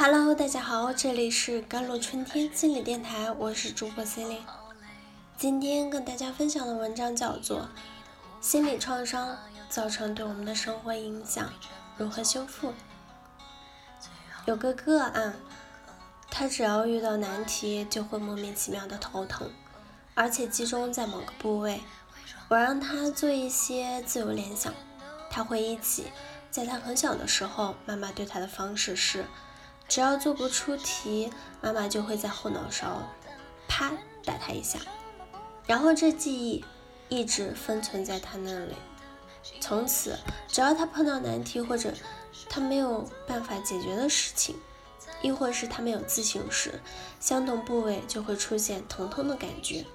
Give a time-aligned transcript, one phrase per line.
[0.00, 4.46] Hello，大家好，这里是甘露春天心理电台，我是主播 c e l i n e
[5.36, 7.62] 今天跟大家分享的文章叫做
[8.40, 9.36] 《心理创伤
[9.68, 11.52] 造成对我们的生活影响，
[11.96, 12.68] 如何修复》。
[14.46, 15.34] 有个个案，
[16.30, 19.50] 他只要遇到难题就会莫名其妙的头疼，
[20.14, 21.80] 而且集中在某个部位。
[22.46, 24.72] 我让他做一些自由联想，
[25.28, 26.12] 他回忆起，
[26.52, 29.24] 在他很小的时候，妈妈对他的方式是。
[29.88, 33.02] 只要做不出题，妈妈就会在后脑勺
[33.66, 33.90] 啪
[34.22, 34.78] 打他一下，
[35.66, 36.64] 然后这记忆
[37.08, 38.74] 一直封存在他那里。
[39.60, 41.92] 从此，只要他碰到难题或者
[42.50, 44.54] 他没有办法解决的事情，
[45.22, 46.80] 亦或是他没有自信时，
[47.18, 49.86] 相同部位就会出现疼痛的感觉。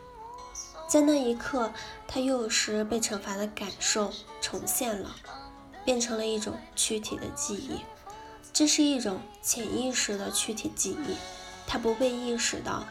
[0.88, 1.72] 在那一刻，
[2.08, 5.16] 他幼时被惩罚的感受重现了，
[5.86, 7.80] 变成了一种躯体的记忆。
[8.54, 11.16] 这是一种潜意识的躯体记忆，
[11.66, 12.86] 他不被意识到，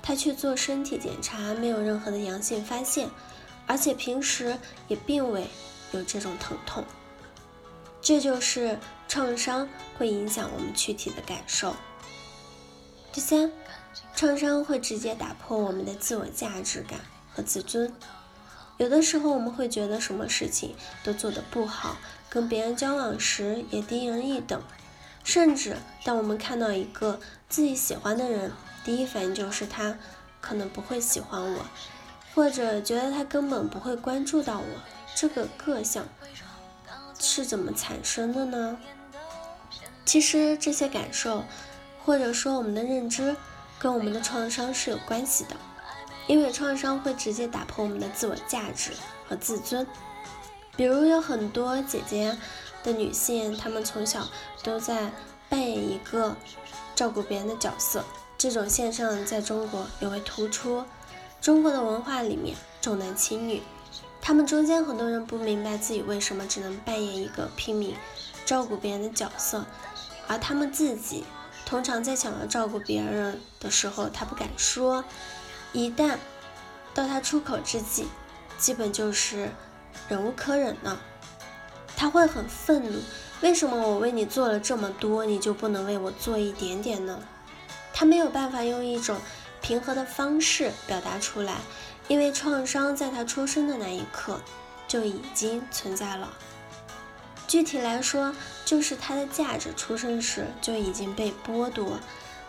[0.00, 3.10] 他去做身体检查，没有任何的阳性发现，
[3.66, 5.48] 而且平时也并未
[5.90, 6.84] 有这种疼痛。
[8.00, 11.74] 这就是创伤会影响我们躯体的感受。
[13.12, 13.50] 第三，
[14.14, 17.00] 创伤会直接打破我们的自我价值感
[17.34, 17.92] 和自尊。
[18.76, 21.96] 有的时候我们会觉得什么事情都做得不好，
[22.30, 24.62] 跟别人交往时也低人一等。
[25.28, 28.50] 甚至，当我们看到一个自己喜欢的人，
[28.82, 29.94] 第一反应就是他
[30.40, 31.66] 可能不会喜欢我，
[32.34, 34.64] 或者觉得他根本不会关注到我。
[35.14, 36.02] 这个个性
[37.20, 38.78] 是怎么产生的呢？
[40.06, 41.44] 其实这些感受，
[42.02, 43.36] 或者说我们的认知，
[43.78, 45.54] 跟我们的创伤是有关系的，
[46.26, 48.92] 因为创伤会直接打破我们的自我价值
[49.28, 49.86] 和自尊。
[50.74, 52.34] 比如有很多姐姐。
[52.88, 54.26] 的女性，她们从小
[54.62, 55.12] 都在
[55.50, 56.34] 扮演一个
[56.94, 58.02] 照顾别人的角色，
[58.38, 60.84] 这种现象在中国尤为突出。
[61.40, 63.62] 中国的文化里面重男轻女，
[64.20, 67.94] 他们中间很多人不明白自己为什么只能扮演一个拼命
[68.44, 69.64] 照顾别人的角色，
[70.26, 71.24] 而他们自己
[71.64, 75.04] 通常在想要照顾别人的时候，他不敢说，
[75.72, 76.16] 一旦
[76.94, 78.08] 到他出口之际，
[78.56, 79.50] 基本就是
[80.08, 80.98] 忍无可忍了。
[81.98, 83.00] 他会很愤怒，
[83.40, 87.18] 为什么我为你做了这么多，你就不能为我做一点点呢？
[87.92, 89.18] 他没有办法用一种
[89.60, 91.56] 平和的方式表达出来，
[92.06, 94.40] 因为创伤在他出生的那一刻
[94.86, 96.32] 就已经存在了。
[97.48, 98.32] 具体来说，
[98.64, 101.98] 就是他的价值出生时就已经被剥夺。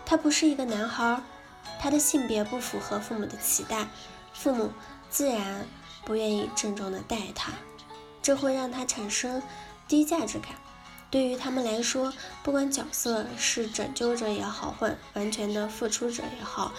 [0.06, 1.24] 他不是一个男孩，
[1.80, 3.88] 他的性别不符合父母的期待，
[4.32, 4.72] 父母
[5.10, 5.66] 自然
[6.06, 7.52] 不愿意郑重的待他。
[8.22, 9.42] 这会让他产生
[9.88, 10.52] 低价值感。
[11.12, 12.14] 对于他们来说，
[12.44, 16.72] 不管角色是拯救者也好，或完全的付出者也好，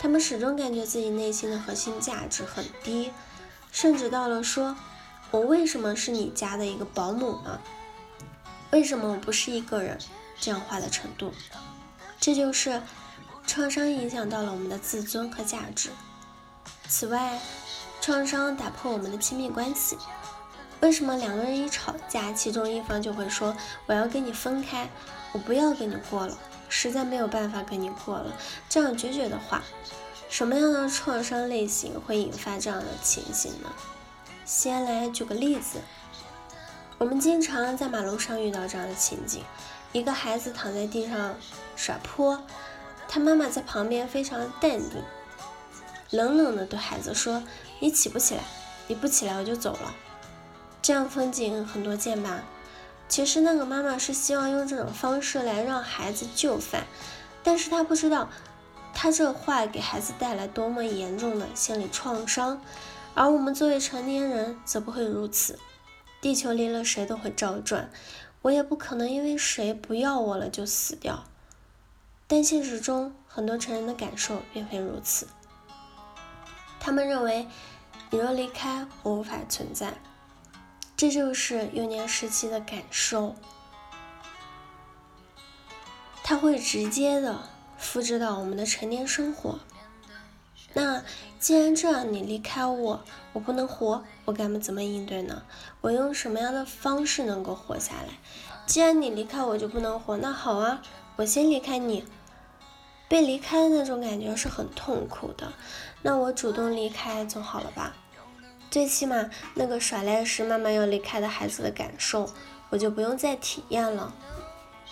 [0.00, 3.12] 他们始终感觉自己内心的核心价值很低，
[3.70, 4.76] 甚至到了说
[5.30, 7.60] “我为什么是你家的一个保姆呢？
[8.72, 9.96] 为什么我不是一个人？”
[10.40, 11.32] 这样话的程度。
[12.18, 12.82] 这就是
[13.46, 15.90] 创伤影响到了我们的自尊和价值。
[16.88, 17.40] 此外，
[18.00, 19.96] 创伤打破我们的亲密关系。
[20.80, 23.56] 为什么两个人一吵架，其中一方就会说
[23.86, 24.88] 我要跟你分开，
[25.32, 26.36] 我不要跟你过了，
[26.68, 28.32] 实在没有办法跟你过了，
[28.68, 29.62] 这样决绝的话，
[30.28, 33.72] 什么样的创伤类型会引发这样的情形呢？
[34.44, 35.80] 先来举个例子，
[36.98, 39.42] 我们经常在马路上遇到这样的情景：
[39.92, 41.34] 一个孩子躺在地上
[41.74, 42.44] 耍泼，
[43.08, 45.02] 他妈妈在旁边非常淡定，
[46.10, 47.42] 冷冷的对孩子说
[47.80, 48.42] ：“你起不起来？
[48.86, 49.94] 你不起来我就走了。”
[50.86, 52.44] 这样风景很多见吧？
[53.08, 56.86] 其实那个妈妈是希望用这种方式来让孩子就范，
[57.42, 58.30] 但是她不知道，
[58.94, 62.62] 她这话给孩子带来多么严重的心理创伤。
[63.16, 65.58] 而我们作为成年人则不会如此。
[66.20, 67.90] 地球离了谁都会照转，
[68.42, 71.24] 我也不可能因为谁不要我了就死掉。
[72.28, 75.26] 但现实中很多成人的感受并非如此，
[76.78, 77.48] 他们认为
[78.10, 79.92] 你若离开，我无法存在。
[80.96, 83.36] 这就是幼年时期的感受，
[86.22, 89.58] 它会直接的复制到我们的成年生活。
[90.72, 91.02] 那
[91.38, 93.04] 既然这样，你离开我，
[93.34, 95.42] 我不能活，我该怎么应对呢？
[95.82, 98.14] 我用什么样的方式能够活下来？
[98.64, 100.80] 既然你离开我就不能活，那好啊，
[101.16, 102.06] 我先离开你。
[103.08, 105.52] 被离开的那种感觉是很痛苦的，
[106.02, 107.94] 那我主动离开总好了吧？
[108.76, 112.28] 最起码那个耍赖时妈妈要离开的孩子的感受，
[112.68, 114.12] 我就不用再体验了。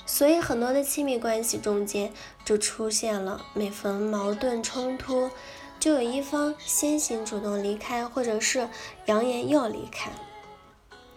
[0.07, 2.11] 所以很多的亲密关系中间
[2.47, 5.31] 就出现了，每逢矛盾冲突，
[5.79, 8.71] 就有一方先行主动离开，或者是
[9.05, 10.11] 扬言要离开。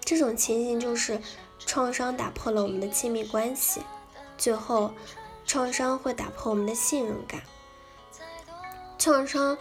[0.02, 1.22] 这种情形就是
[1.58, 3.80] 创伤打破了我们的亲密关系，
[4.38, 4.94] 最后
[5.46, 7.42] 创伤会打破我们的信任感。
[8.98, 9.58] 创伤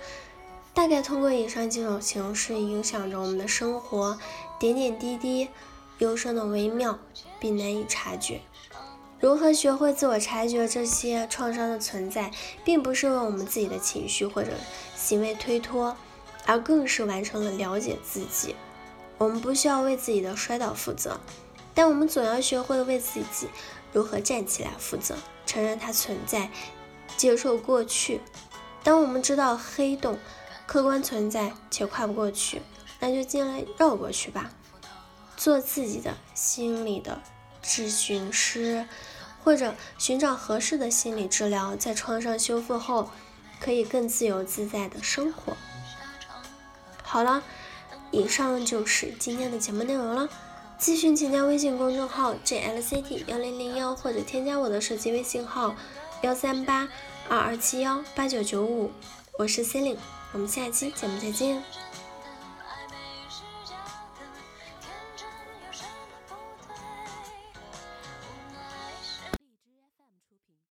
[0.77, 4.19] 大概通过以上几种形式影响着我们的生活，
[4.59, 5.49] 点点滴滴，
[6.01, 6.99] 忧伤的微妙
[7.41, 8.43] 并难以察觉。
[9.19, 12.31] 如何学会自我察觉这些创伤的存在，
[12.63, 14.53] 并不是为我们自己的情绪或者
[14.95, 15.97] 行为推脱，
[16.45, 18.55] 而更是完成了了解自己。
[19.17, 21.19] 我们不需要为自己的摔倒负责，
[21.75, 23.49] 但我们总要学会为自己
[23.95, 26.51] 如何站起来负责，承认它存在，
[27.17, 28.21] 接受过去。
[28.85, 30.19] 当我们知道黑洞
[30.67, 32.61] 客观存在且跨不过去，
[33.01, 34.51] 那就尽量绕过去吧。
[35.37, 37.21] 做自己的心理的。
[37.63, 38.87] 咨询师，
[39.43, 43.11] 或者寻找合适的心理治疗，在创伤修复后，
[43.59, 45.57] 可以更自由自在的生活。
[47.03, 47.43] 好了，
[48.13, 50.29] 以上就是今天的节目内容了。
[50.79, 55.75] 咨询请加微信公众号 jlct 幺零零幺，或者添加我的手机微信号
[56.23, 56.89] 幺三八
[57.29, 58.93] 二二七幺八九九五，
[59.39, 59.99] 我是 c e l i n e
[60.33, 61.63] 我们下期节目再见。